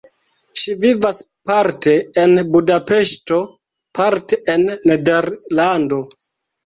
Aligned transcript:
Ŝi 0.61 0.71
vivas 0.83 1.19
parte 1.49 1.93
en 2.23 2.33
Budapeŝto, 2.55 3.39
parte 4.01 4.41
en 4.55 4.67
Nederlando. 4.73 6.01